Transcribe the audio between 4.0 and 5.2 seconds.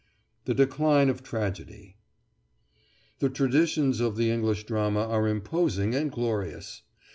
the English drama